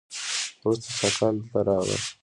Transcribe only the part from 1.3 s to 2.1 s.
دلته راغلل